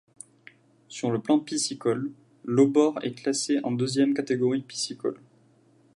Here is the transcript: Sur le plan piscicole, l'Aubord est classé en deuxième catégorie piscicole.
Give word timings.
Sur 0.87 1.11
le 1.11 1.21
plan 1.21 1.37
piscicole, 1.39 2.09
l'Aubord 2.43 2.97
est 3.03 3.11
classé 3.13 3.59
en 3.63 3.71
deuxième 3.71 4.15
catégorie 4.15 4.63
piscicole. 4.63 5.19